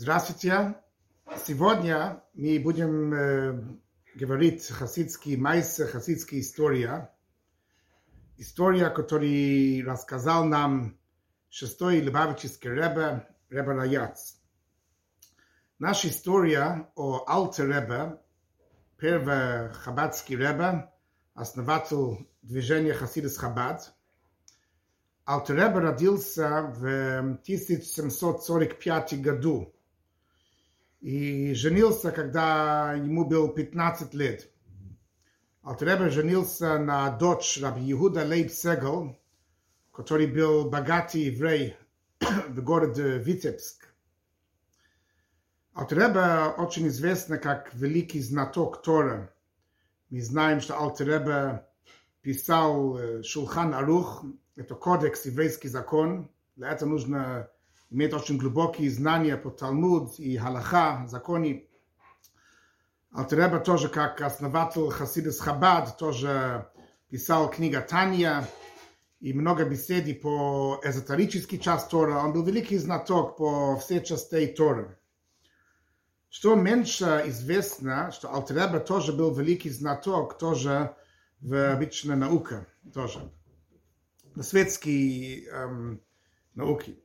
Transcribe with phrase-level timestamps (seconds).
[0.00, 0.76] Здравствуйте.
[1.44, 3.64] Сегодня мы будем э,
[4.14, 7.12] говорить хасидский майс, хасидская история.
[8.36, 10.96] История, которую рассказал нам
[11.50, 14.40] шестой Лебавический Ребе, Ребе Раяц.
[15.80, 18.20] Наша история о Алте Ребе,
[18.98, 20.92] первый хабадский Ребе,
[21.34, 23.92] основатель движения Хасидас Хабад.
[25.26, 26.86] Алте Ребе родился в
[27.42, 29.74] 1745 году
[31.00, 34.50] и женился, когда ему был 15 лет.
[35.62, 39.18] Алтребе женился на дочь Раби Иуда Лейб Сегел,
[39.92, 41.76] который был богатый еврей
[42.20, 43.86] в городе Витебск.
[45.74, 49.32] Алтребе очень известно как великий знаток Тора.
[50.10, 51.66] Мы знаем, что Алтребе
[52.22, 54.24] писал Шулхан Арух,
[54.56, 56.30] это кодекс, еврейский закон.
[56.56, 57.50] Для этого нужно
[57.90, 61.64] имеет очень глубокие знания по Талмуд и Халаха, законе.
[63.10, 66.70] Алтреба тоже, как основатель Хасидас Хабад, тоже
[67.08, 68.46] писал книга Таня
[69.20, 72.18] и много беседий по эзотерический часть Тора.
[72.18, 74.98] Он был великий знаток по всей частей Тора.
[76.28, 80.94] Что меньше известно, что Алтреба тоже был великий знаток, тоже
[81.40, 83.32] в обычной науке, тоже.
[84.34, 86.02] На светские эм,
[86.54, 87.02] науки.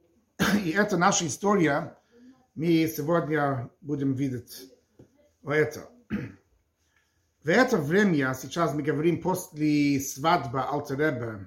[0.64, 1.95] И это наша история.
[2.56, 4.72] Мы сегодня будем видеть
[5.44, 5.89] это.
[7.44, 11.45] В это время, сейчас мы говорим после свадьбы Алтеребе,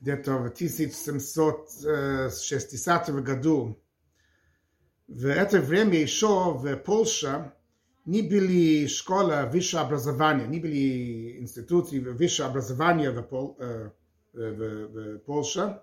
[0.00, 3.80] где-то в 1760 году,
[5.08, 7.52] в это время еще в Польше
[8.04, 13.92] не были школы высшего образования, не были институты высшего образования в, Пол, в,
[14.34, 15.80] в, в Польше,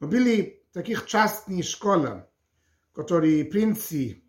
[0.00, 2.24] но были таких частных школ,
[2.92, 4.22] которые принцы,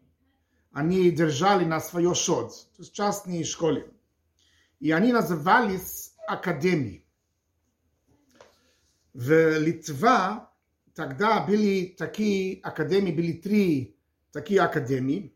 [0.71, 3.89] они держали на свой счет, то есть частные школы.
[4.79, 7.05] И они назывались академии.
[9.13, 10.41] В Литве
[10.93, 13.97] тогда были такие академии, были три
[14.31, 15.33] такие академии.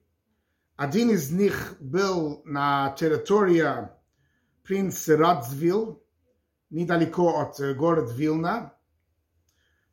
[0.75, 3.89] Один из них был на территории
[4.63, 6.03] принц Радзвилл,
[6.69, 8.72] недалеко от города Вилна.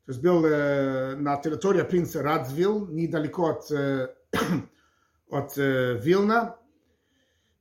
[0.04, 4.14] То есть был э, на территории принца Радзвилл, недалеко от, э,
[5.30, 6.56] от э, Вилна.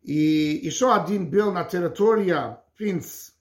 [0.02, 2.36] И еще один был на территории
[2.76, 3.34] принц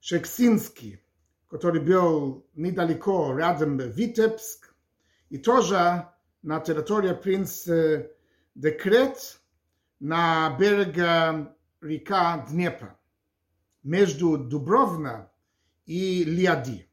[0.00, 1.02] Шексинский,
[1.48, 4.74] который был недалеко, рядом Витебск.
[5.30, 6.06] И тоже
[6.42, 8.10] на территории принц э,
[8.54, 9.40] Декрет
[10.00, 12.98] на береге река Днепра,
[13.82, 15.30] между Дубровна
[15.86, 16.88] и Лиади.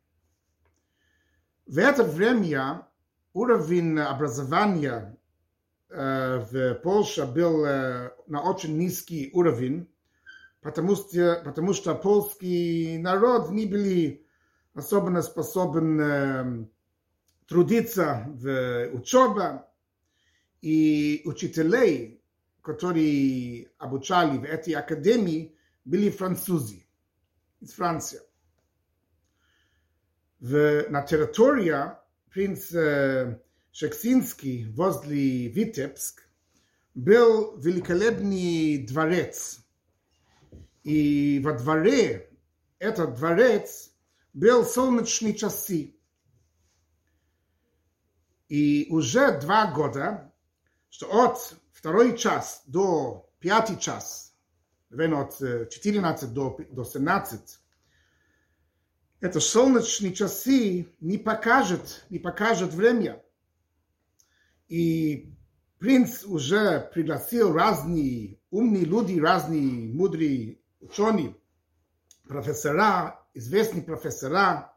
[1.71, 2.85] В это время
[3.31, 5.17] уровень образования
[5.87, 9.87] в Польше был на очень низкий уровень,
[10.59, 14.27] потому что, потому что польский народ не были
[14.73, 16.69] особенно способен
[17.47, 19.63] трудиться в учебе,
[20.61, 22.21] и учителей,
[22.61, 25.55] которые обучали в этой академии,
[25.85, 26.85] были французы
[27.61, 28.19] из Франции
[30.41, 31.93] в, на территории
[32.31, 33.39] принц э,
[33.71, 36.23] Шексинский возле Витебск
[36.93, 39.59] был великолепный дворец.
[40.83, 42.29] И во дворе
[42.79, 43.91] этот дворец
[44.33, 45.95] был солнечные часы.
[48.49, 50.33] И уже два года,
[50.89, 54.35] что от второй час до пятый час,
[54.89, 57.59] наверное, от 14 до, до 17,
[59.21, 63.23] это солнечные часы не покажет, не покажет время.
[64.67, 65.37] И
[65.77, 71.37] принц уже пригласил разные умные люди, разные мудрые ученые,
[72.27, 74.73] профессора, известные профессора,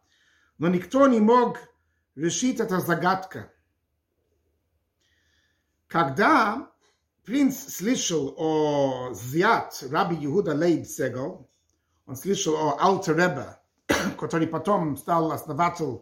[0.59, 1.59] но никто не мог
[2.15, 3.41] решить эту загадку.
[5.87, 6.71] Когда
[7.25, 11.49] принц слышал о Зиат, раби Иуда Лейб Сегал,
[12.05, 13.57] он слышал о Алтеребе,
[14.25, 16.01] который потом стал основатель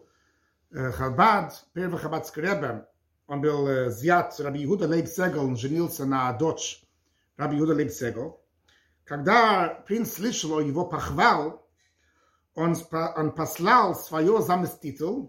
[0.71, 2.87] Хабад, первый хабадский ребе.
[3.27, 6.85] Он был зят Раби Иуда Лейб Сегел, он женился на дочь
[7.37, 8.41] Раби Иуда Лейб Сегел.
[9.03, 11.67] Когда принц слышал его похвал,
[12.55, 15.29] он, он послал свое заместитель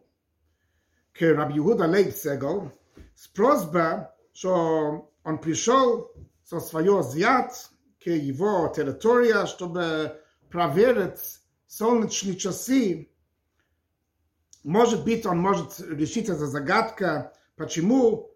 [1.14, 2.72] к Раби Иуда Лейб Сегел
[3.16, 6.12] с просьбой, что он пришел
[6.44, 7.72] со своего зят
[8.04, 11.43] к его территории, чтобы проверить
[11.74, 13.10] солнечные часы,
[14.64, 18.32] может быть, он может решить эту загадку, почему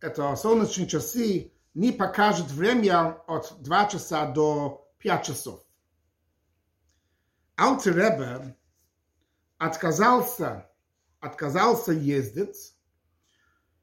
[0.00, 5.64] это солнечные часы, не покажет время от 2 часа до 5 часов.
[7.58, 8.56] Алтеребе
[9.58, 10.70] отказался,
[11.18, 12.76] отказался ездить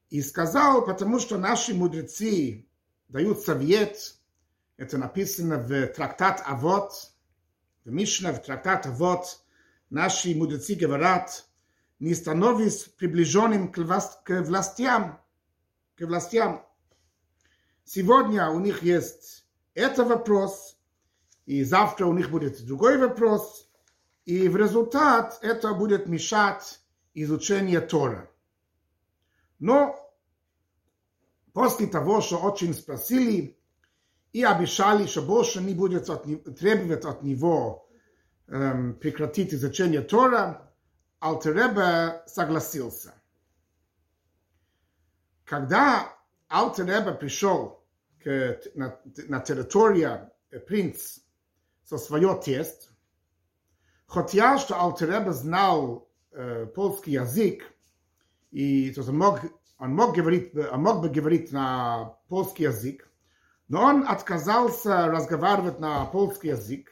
[0.09, 2.69] и сказал, потому что наши мудрецы
[3.09, 4.15] дают совет,
[4.77, 7.12] это написано в трактат Авот,
[7.85, 9.43] в Мишна, в трактат Авот,
[9.89, 11.45] наши мудрецы говорят,
[11.99, 15.21] не становись приближенным к, власт, к властям,
[15.95, 16.65] к властям.
[17.83, 20.77] Сегодня у них есть этот вопрос,
[21.45, 23.69] и завтра у них будет другой вопрос,
[24.25, 26.79] и в результат это будет мешать
[27.13, 28.29] изучению Тора.
[29.59, 29.99] Но
[31.51, 33.57] после того, что очень спросили
[34.33, 36.23] и обещали, что больше не будет от,
[36.57, 37.87] требовать от него
[38.47, 40.73] эм, прекратить изучение Тора,
[41.21, 43.13] Алтеребе согласился.
[45.45, 46.11] Когда
[46.49, 47.85] Алтеребе пришел
[48.23, 50.31] к, на, на территорию
[50.67, 51.19] принц
[51.83, 52.91] со своего тест,
[54.07, 57.71] хотя что Алтеребе знал э, польский язык,
[58.49, 59.41] и то есть он мог,
[59.77, 63.07] он мог говорить, он мог бы говорить на польский язык,
[63.73, 66.91] но он отказался разговаривать на польский язык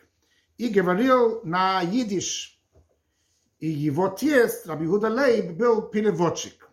[0.57, 2.59] и говорил на идиш.
[3.59, 6.71] И его тест, Раби Худа Лейб, был переводчик.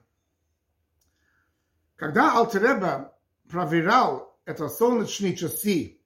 [1.96, 3.18] Когда Алтереба
[3.50, 6.00] проверял это солнечные часы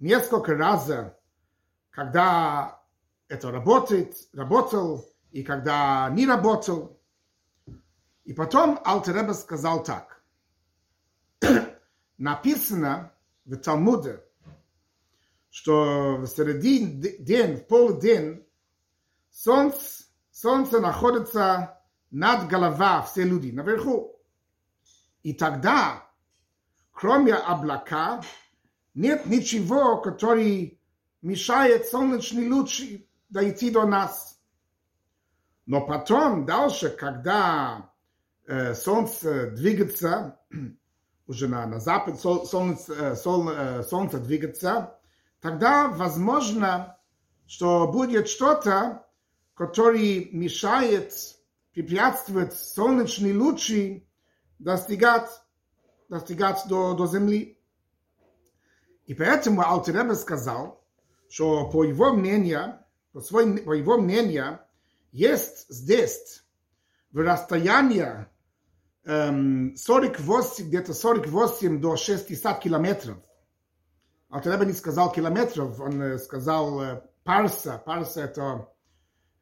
[0.00, 0.90] несколько раз,
[1.90, 2.82] когда
[3.28, 7.00] это работает, работал, и когда не работал,
[8.24, 10.20] и потом Алтереба сказал так.
[12.18, 13.12] Написано
[13.46, 14.22] в Талмуде,
[15.50, 18.44] что в середине день, в полдень,
[19.30, 24.20] солнце, солнце находится над голова все люди, наверху.
[25.22, 26.06] И тогда,
[26.92, 28.22] кроме облака,
[28.94, 30.80] нет ничего, который
[31.22, 34.40] мешает солнечный лучи дойти до нас.
[35.66, 37.90] Но потом, дальше, когда
[38.46, 40.38] э, солнце двигается,
[41.26, 43.50] уже на, на запад сол, солнце, сол,
[43.88, 44.98] солнце двигается,
[45.40, 46.98] тогда возможно,
[47.46, 49.06] что будет что-то,
[49.54, 51.12] которое мешает,
[51.72, 54.08] препятствует солнечные лучи
[54.58, 55.28] достигать,
[56.08, 57.58] достигать до, до Земли.
[59.06, 60.84] И поэтому Алтеребе сказал,
[61.28, 62.78] что по его мнению,
[63.12, 64.60] по, свой, по его мнению,
[65.12, 66.44] есть здесь
[67.12, 68.26] в расстоянии
[69.06, 73.18] 48, где-то 48 до 60 километров.
[74.28, 77.80] Алтареба не сказал километров, он сказал парса.
[77.86, 78.68] Парса это,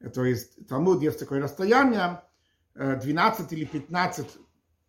[0.00, 2.22] это есть Талмуд, есть такое расстояние,
[2.74, 4.26] 12 или 15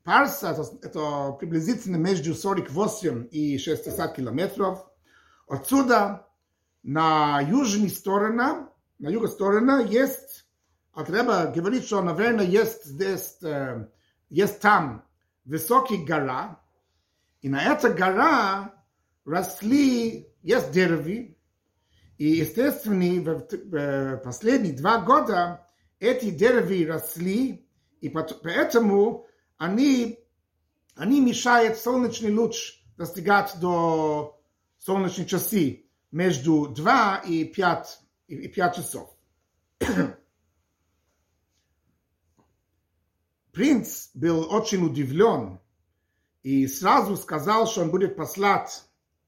[0.03, 4.85] парса, это, это приблизительно между 48 и 60 километров.
[5.47, 6.27] Отсюда
[6.83, 8.67] на южной стороне,
[8.99, 10.45] на юго стороне есть,
[10.91, 13.37] Алтареба говорит, что, наверное, есть здесь
[14.35, 15.05] есть там
[15.45, 16.59] высокий гора,
[17.41, 18.73] и на этой гора
[19.23, 21.33] росли, есть деревья,
[22.17, 25.65] и, естественно, в последние два года
[26.01, 27.65] эти деревья росли,
[28.01, 29.25] и поэтому
[29.57, 30.19] они,
[30.95, 34.37] они мешают солнечный луч достигать до
[34.79, 39.15] солнечной часы между 2 и 5, и 5 часов.
[43.55, 45.61] Принц был очень удивлен
[46.43, 48.83] и сразу сказал, что он будет послать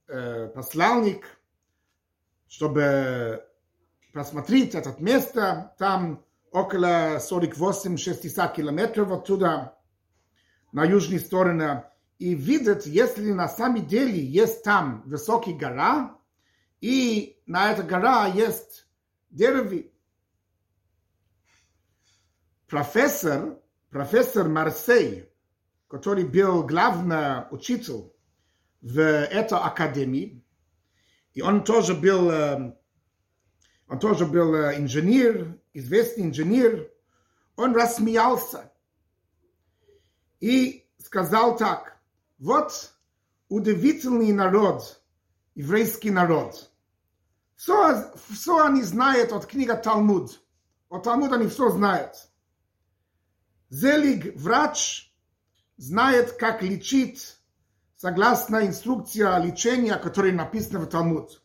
[0.10, 1.26] э, посланник,
[2.50, 3.48] чтобы
[4.12, 5.74] посмотреть это место.
[5.80, 9.78] Там около 48-60 километров оттуда,
[10.74, 11.86] на южной стороне,
[12.20, 16.18] и видит, если на самом деле есть там высокая гора,
[16.82, 18.90] и на этой гора есть
[19.30, 19.86] деревья.
[22.68, 25.30] Профессор профессор Марсей,
[25.88, 28.12] который был главный учитель
[28.82, 30.44] в этой академии,
[31.34, 32.30] и он тоже был,
[33.88, 36.92] он тоже был инженер, известный инженер,
[37.56, 38.72] он рассмеялся
[40.40, 41.98] и сказал так,
[42.40, 42.94] вот
[43.50, 45.02] удивительный народ,
[45.56, 46.72] еврейский народ.
[47.56, 50.40] Все, все они знают от книги Талмуд.
[50.90, 52.30] От Талмуда они все знают.
[53.70, 55.12] Зелиг врач
[55.78, 57.38] знает, как лечить
[57.96, 61.42] согласно инструкции лечения, которая написана в Талмуд.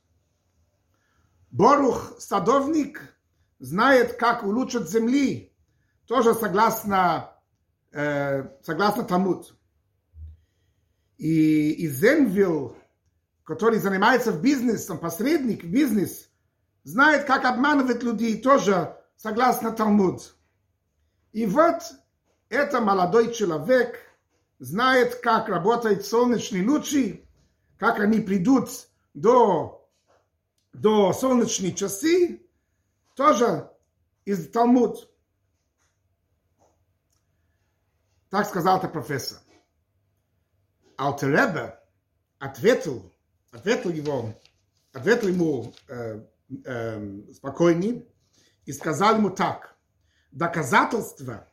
[1.51, 3.01] Борух, садовник,
[3.59, 5.53] знает, как улучшить земли,
[6.07, 7.33] тоже согласно,
[7.91, 9.55] э, согласно Талмуд.
[11.19, 12.77] и, и Зенвилл,
[13.45, 16.29] который занимается в бизнесе, он посредник бизнес,
[16.85, 20.35] знает, как обманывать людей тоже согласно Талмуд.
[21.33, 21.83] И вот
[22.53, 23.99] это молодой человек
[24.59, 27.27] знает, как работают солнечные лучи,
[27.79, 28.69] как они придут
[29.15, 29.89] до,
[30.75, 32.47] до солнечной часы,
[33.17, 33.71] тоже
[34.27, 35.11] из Талмуд.
[38.29, 39.39] Так сказал это профессор.
[40.99, 41.81] Алтеребе
[42.39, 43.11] ответил,
[43.51, 44.35] ответил его,
[44.93, 46.23] ответил ему э,
[46.67, 48.07] э, спокойней
[48.67, 49.75] и сказал ему так.
[50.33, 51.49] Доказательство–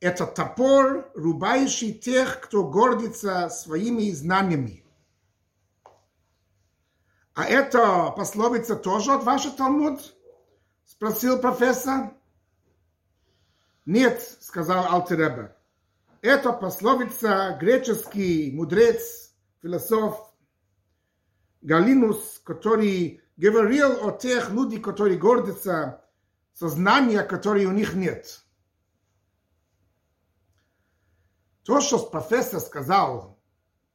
[0.00, 4.84] это топор, рубающий тех, кто гордится своими знаниями.
[7.34, 10.14] А это пословица тоже от вашего Талмуд?
[10.84, 12.12] Спросил профессор.
[13.86, 15.56] Нет, сказал Алтереба.
[16.20, 20.34] Это пословица греческий мудрец, философ
[21.60, 26.04] Галинус, который говорил о тех людях, которые гордятся
[26.54, 28.42] сознания, которые у них нет.
[31.68, 33.38] То, что профессор сказал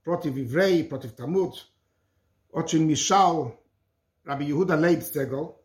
[0.03, 1.71] против евреев, против Талмуд,
[2.51, 3.59] очень мешал
[4.23, 5.59] Раби Иуда Лейбсегл.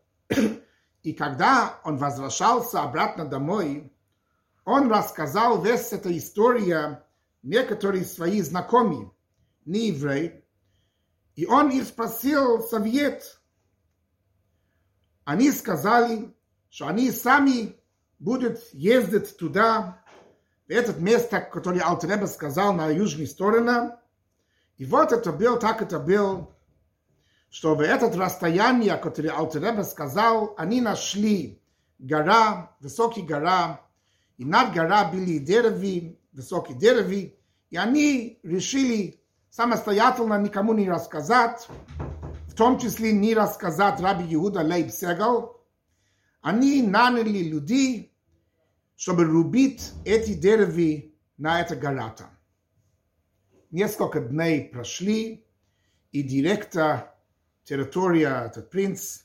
[1.03, 3.93] И когда он возвращался обратно домой,
[4.65, 7.03] он рассказал весь эту историю
[7.43, 9.11] некоторые свои знакомые,
[9.65, 10.43] не евреи,
[11.35, 13.39] и он их спросил совет.
[15.25, 16.35] Они сказали,
[16.71, 17.75] что они сами
[18.17, 19.98] будут ездить туда,
[20.69, 23.95] это место, которое Алтереба сказал на южной стороне.
[24.77, 26.53] И вот это был, так это был,
[27.49, 31.59] что в это расстояние, которое Алтереба сказал, они нашли
[31.97, 33.81] гора, высокая гора,
[34.37, 37.37] и над гора были дереви, высокие дереви,
[37.71, 41.67] и они решили самостоятельно никому не рассказать,
[42.47, 45.59] в том числе не рассказать Раби Иуда Лейб Сегал.
[46.41, 48.08] Они наняли людей,
[48.99, 52.29] чтобы рубить эти деревья на это гората.
[53.71, 55.47] Несколько дней прошли,
[56.11, 57.15] и директор
[57.63, 59.21] территория, этот принц,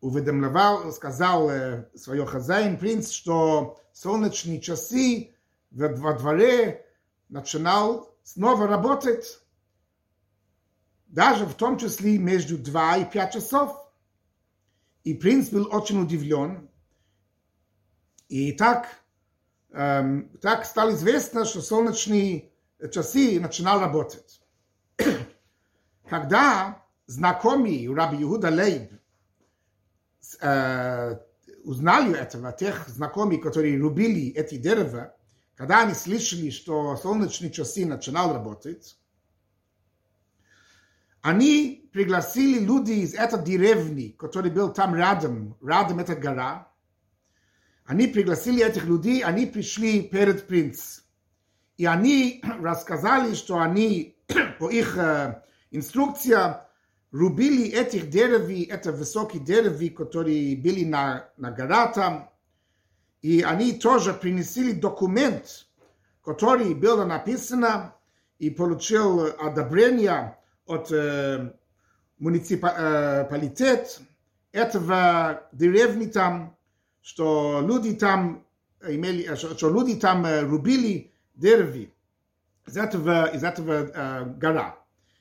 [0.00, 5.34] уведомлял, сказал э, свой хозяин, принц, что солнечные часы
[5.70, 6.86] во дворе
[7.28, 9.42] начинал снова работать,
[11.08, 13.92] даже в том числе между 2 и 5 часов.
[15.04, 16.70] И принц был очень удивлен.
[18.28, 18.88] И так,
[19.70, 22.50] эм, так стало известно, что солнечные
[22.92, 24.40] часы начинал работать.
[26.08, 28.92] Когда знакомый Раби Иуда Лейб
[30.40, 31.18] э,
[31.64, 35.16] узнали этого, тех знакомых, которые рубили эти дерева,
[35.56, 38.98] когда они слышали, что солнечные часы начинал работать,
[41.22, 46.70] они пригласили людей из этой деревни, который был там рядом, рядом эта гора.
[47.86, 51.02] Они пригласили этих людей, они пришли перед принц.
[51.76, 54.16] И они рассказали, что они
[54.58, 56.56] по их э, инструкциям
[57.12, 62.30] рубили этих деревьев, это высокие деревья, которые были на, на гора там,
[63.22, 65.66] и они тоже принесли документ,
[66.24, 67.92] который был написан
[68.38, 71.52] и получил одобрение от э,
[72.18, 74.00] муниципалитет
[74.52, 76.55] этого деревни там,
[77.06, 78.44] что люди там
[78.82, 81.88] имели, что люди там рубили деревья
[82.66, 84.76] из этого, из этого э, гора.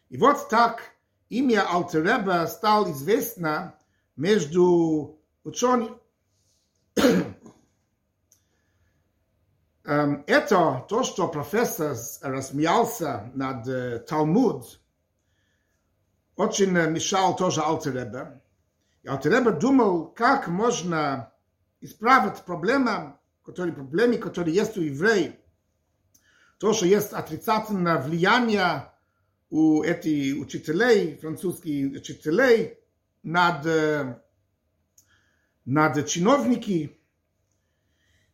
[0.09, 0.81] И вот так
[1.29, 3.75] имя Алтереба стало известно
[4.15, 5.95] между учеными.
[9.83, 14.81] Это то, что профессор рассмеялся над Талмуд,
[16.35, 18.41] очень мешал тоже Алтереба.
[19.03, 21.31] И Алтереба думал, как можно
[21.85, 25.35] исправить проблему, которые, проблемы, которые есть у евреев.
[26.57, 28.91] То, что есть отрицательное влияние
[29.49, 32.79] у этих учителей, французских учителей,
[33.23, 33.65] над,
[35.65, 36.99] над чиновники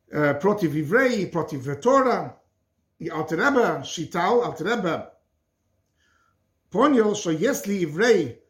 [0.08, 2.42] против евреев, против Тора.
[3.00, 5.18] И Алтереба считал, Алтереба
[6.70, 8.41] понял, что если еврей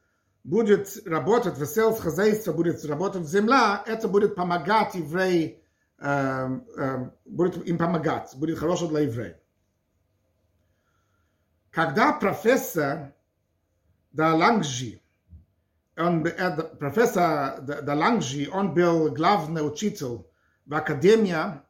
[0.44, 5.64] будет работать в сельскохозяйстве, будет работать в земле, это будет помогать евреи,
[6.00, 9.38] э, э, будет им помогать, будет хорошо для евреев.
[11.70, 13.14] Когда профессор
[14.12, 15.02] Далангжи,
[15.96, 16.24] он,
[16.80, 20.26] профессор Далангжи, он был главный учитель
[20.66, 21.62] в академии,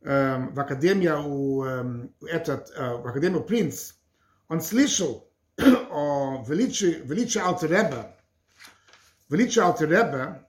[0.00, 1.62] в академии у
[2.24, 3.92] этот, в академии принц,
[4.48, 5.29] он слышал
[6.46, 8.16] величии, величии Алтереба,
[9.28, 10.48] величие Алтереба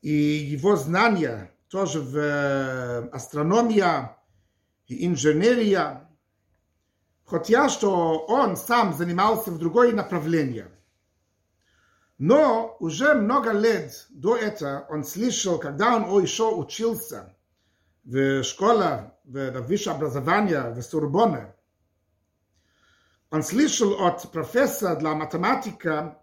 [0.00, 4.16] и его знания тоже в астрономия
[4.86, 6.08] и инженерия,
[7.24, 10.70] хотя что он сам занимался в другое направление.
[12.16, 17.36] Но уже много лет до этого он слышал, когда он еще учился
[18.02, 21.54] в школе, в высшее образование в Сурбоне,
[23.30, 26.22] он слышал от профессора для математика,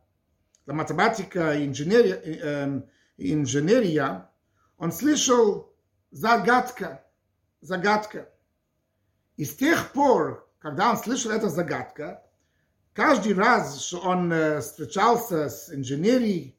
[0.66, 2.82] для математика и инженерия, э,
[3.18, 4.30] инженерия,
[4.78, 5.74] он слышал
[6.12, 7.06] загадка,
[7.62, 8.30] загадка.
[9.38, 12.18] И с тех пор, когда он слышал эту загадку,
[12.94, 16.58] каждый раз, что он э, встречался с инженерией,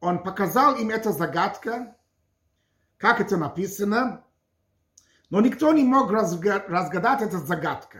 [0.00, 1.94] он показал им эту загадку,
[2.96, 4.24] как это написано,
[5.28, 7.98] но никто не мог разгадать эту загадку.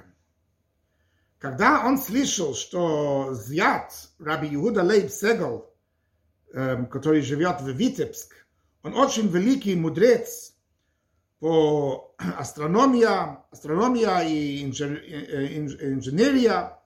[1.43, 5.75] Когда он слышал, что Зят, Раби Иуда Лейб Сегал,
[6.53, 8.47] эм, который живет в Витебск,
[8.85, 10.55] он очень великий мудрец
[11.41, 16.79] по астрономия, астрономия и инженерия,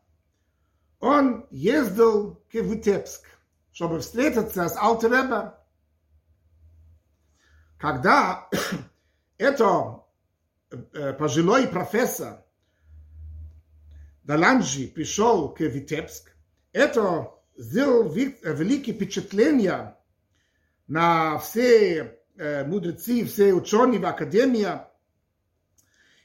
[1.01, 3.27] он ездил к Витебск,
[3.73, 5.63] чтобы встретиться с Алтереба.
[7.77, 8.49] Когда
[9.37, 10.03] это
[10.71, 12.46] э, пожилой профессор
[14.27, 16.33] Даланджи пришел к Витебск,
[16.73, 19.97] это сделал великие впечатления
[20.89, 24.67] на все э, мудрецы, все ученые в академии.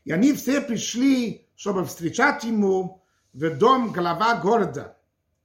[0.03, 4.97] И они все пришли, чтобы встречать ему в дом глава города,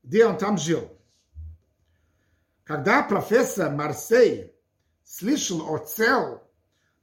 [0.02, 0.90] где он там жил.
[2.64, 4.54] Когда профессор Марсей
[5.04, 6.42] слышал о цел,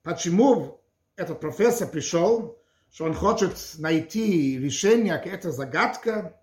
[0.01, 0.81] почему
[1.15, 2.59] этот профессор пришел,
[2.93, 6.35] что он хочет найти решение к этой загадке,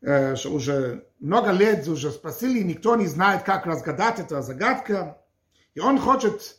[0.00, 5.16] что уже много лет уже спросили, никто не знает, как разгадать эту загадку.
[5.74, 6.58] И он хочет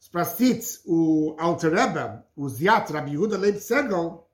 [0.00, 4.28] спросить у Алтереба, у Зят Раби Юда Лейб Сегал,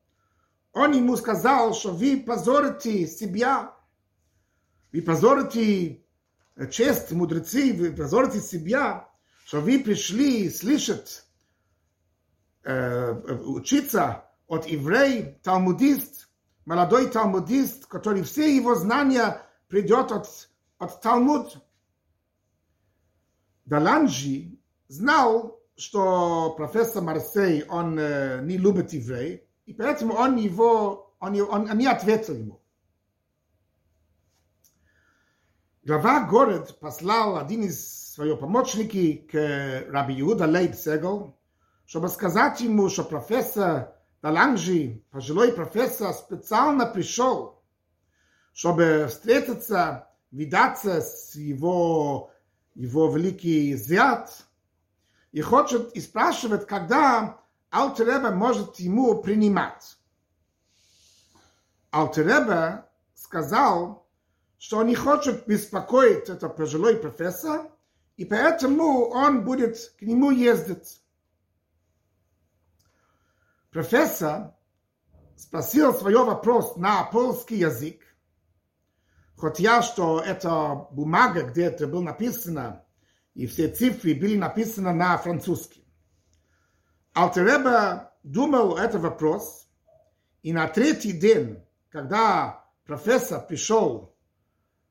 [0.73, 3.75] он ему сказал, что вы позорите себя,
[4.91, 6.03] вы позорите
[6.71, 9.07] честь мудрецы, вы позорите себя,
[9.45, 11.24] что вы пришли слышать Э,
[12.65, 16.29] учиться от еврей, талмудист,
[16.65, 20.49] молодой талмудист, который все его знания придет от,
[20.79, 21.59] от Талмуд.
[23.65, 31.41] Даланджи знал, что профессор Марсей, он э, не любит еврей, и поэтому он его, он,
[31.41, 32.61] он, он не ответил ему.
[35.83, 41.37] Глава город послал один из своих помощников к Раби Иуда Лейб Сегал,
[41.87, 47.63] чтобы сказать ему, что профессор Даланжи, пожилой профессор, специально пришел,
[48.55, 52.31] чтобы встретиться, видаться с его,
[52.75, 54.47] его великий зят,
[55.31, 57.39] и хочет и спрашивает, когда
[57.71, 59.99] Алтереба может ему принимать.
[61.91, 64.09] Алтереба сказал,
[64.59, 67.71] что он не хочет беспокоить этот пожилой профессор,
[68.17, 71.04] и поэтому он будет к нему ездить.
[73.75, 74.55] Профессор
[75.35, 78.01] спросил свой вопрос на польский язык,
[79.37, 82.85] хотя что это бумага, где это было написано,
[83.35, 85.83] и все цифры были написаны на французском.
[87.15, 89.69] Алтереба думал этот вопрос,
[90.45, 91.61] и на третий день,
[91.91, 94.15] когда профессор пришел,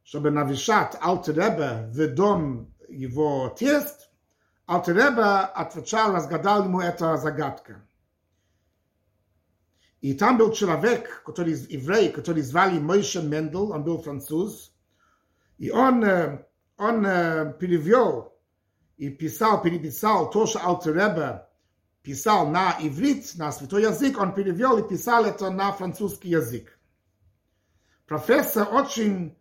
[0.04, 4.10] чтобы навещать Алтереба в дом его тест,
[4.66, 7.76] Алтереба отвечал, разгадал ему эту загадку.
[10.04, 14.74] И там был человек, который еврей, который звали Мойше Мендел, он был француз,
[15.58, 16.04] и он,
[16.78, 17.04] он
[17.54, 18.38] перевел
[18.98, 21.48] и писал, переписал то, что Алтереба
[22.02, 26.78] писал на иврит, на святой язык, он перевел и писал это на французский язык.
[28.06, 29.38] Профессор очень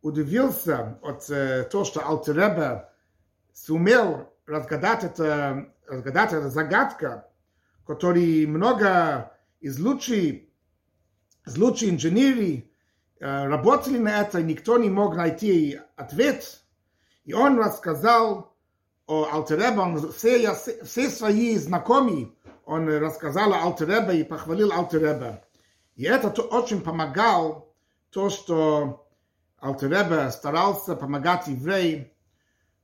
[0.00, 2.90] удивился от того, что Алтереба
[3.52, 7.28] сумел разгадать это, разгадать это загадка,
[7.84, 9.35] который много
[9.66, 10.42] из лучших,
[11.44, 12.62] из лучших инженеров
[13.18, 16.62] работали на это, никто не мог найти ответ.
[17.24, 18.54] И он рассказал
[19.06, 22.30] о Алтеребе, он все, все свои знакомые,
[22.64, 25.42] он рассказал о Алтеребе и похвалил Алтеребе.
[25.96, 27.74] И это очень помогал,
[28.10, 29.08] то, что
[29.60, 32.06] Алтеребе старался помогать евреям,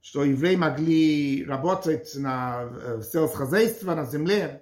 [0.01, 4.62] что евреи могли работать на, сельскохозяйстве, на земле.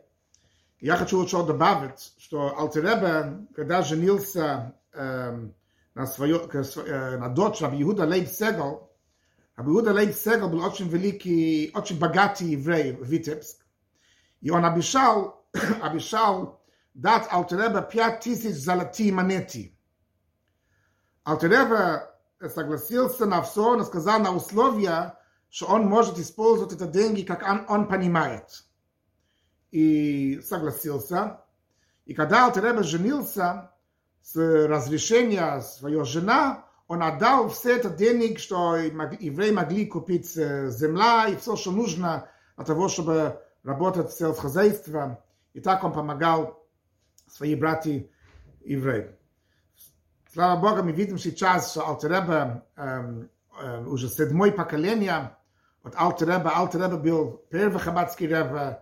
[0.80, 5.48] Я хочу еще добавить, что Алтереба, когда женился э,
[5.94, 6.40] на, свое,
[7.18, 8.90] на дочь Раби Иуда Лейб Сегал,
[9.56, 13.58] Раби Иуда Лейб Сегал был очень великий, очень богатый еврей в Витебск.
[14.40, 15.44] И он обещал,
[15.82, 16.62] обещал
[16.94, 19.76] дать Алтереба пять тысяч золотые монеты.
[21.24, 25.18] Алтереба согласился на все, но сказал на условия,
[25.50, 28.64] что он может использовать это деньги, как он, он понимает.
[29.70, 31.40] И согласился.
[32.06, 33.70] И когда Алтереба женился,
[34.22, 41.37] с разрешения своей жена, он отдал все это денег, что евреи могли купить земля и
[41.37, 45.18] все, что нужно для того, чтобы работать в сельскохозяйстве.
[45.52, 46.64] И так он помогал
[47.28, 48.06] своим братьям
[48.62, 49.14] евреям.
[50.33, 53.24] Слава Богу, мы видим сейчас, что Алтереба э,
[53.61, 55.37] э, уже седьмое поколение
[55.83, 56.50] от Алтереба.
[56.50, 58.80] Алтереба был первый хаббатский ребе,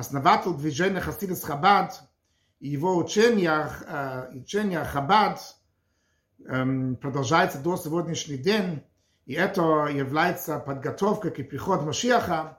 [0.00, 2.00] основатель движения Хасидас Хаббат,
[2.58, 5.40] и его учение, э, учение Хаббат
[6.44, 8.82] э, продолжается до сегодняшний день,
[9.26, 12.58] и это является подготовкой к приходу Машиаха,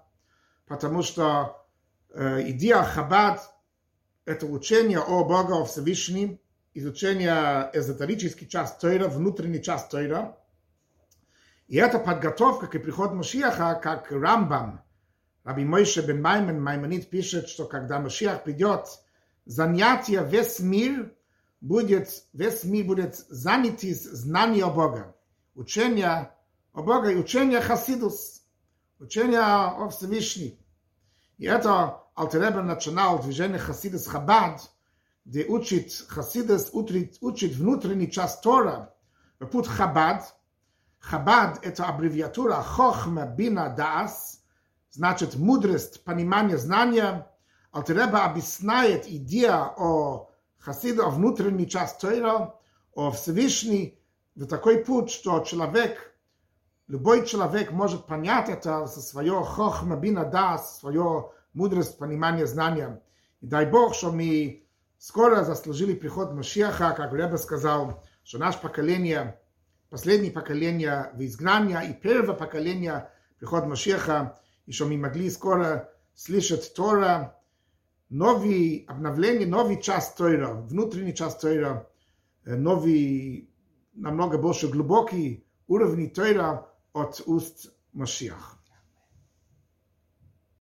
[0.67, 1.65] потому что
[2.13, 3.41] э, идея Хаббат–
[4.25, 6.39] это учение о Боге, о Всевышнем,
[6.75, 10.37] изучение эзотерический часть Тойра, внутренний часть Тойра.
[11.67, 14.83] И это подготовка к приходу Машиаха, как Рамбам,
[15.43, 18.85] Раби Мойше бен Маймон, Маймонит пишет, что когда Машиах придет,
[19.45, 21.13] занятие весь мир
[21.61, 25.15] будет, весь мир будет занят из знания Бога.
[25.55, 26.31] Учение
[26.73, 28.43] о Бога и учение Хасидус,
[28.99, 30.57] учение о Всевышнем.
[31.37, 34.61] И это Алтеребер начинал движение Хасидус Хабад,
[35.25, 38.93] где учит Хасидус, учит, учит внутренний часть Тора,
[39.51, 40.35] путь Хабад.
[40.99, 44.40] Хабад– это аббревиатура Хохма Бина Даас,
[44.91, 47.27] значит мудрость, понимание, знания.
[47.71, 52.55] Алтереба объясняет идея о Хасиду, о внутренней части Тора,
[52.93, 53.97] о Всевышней,
[54.35, 56.13] в такой путь, что человек,
[56.87, 63.01] любой человек может понять это со свое хохма бина дас, свое мудрость, понимание, знания.
[63.39, 64.65] И дай Бог, что мы
[64.97, 69.39] скоро заслужили приход Машиаха, как Ребе сказал, что наше поколение,
[69.89, 76.72] последнее поколение в изгнании и первое поколение приход Машиаха, и что мы могли скоро слышать
[76.74, 77.40] Тора,
[78.08, 81.88] новый обновление, новый час Тора, внутренний час Тора,
[82.44, 83.50] новый,
[83.94, 88.56] намного больше глубокий уровень Тора от уст Машиаха.